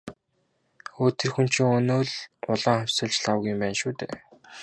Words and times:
Өө 1.01 1.09
тэр 1.17 1.29
хүн 1.33 1.47
чинь 1.53 1.73
өнөө 1.77 2.01
л 2.07 2.11
«улаан 2.51 2.79
хувьсгалч» 2.81 3.15
Лхагва 3.19 3.45
юм 3.53 3.57
байна 3.61 3.77
шүү 3.81 3.93
дээ. 3.99 4.11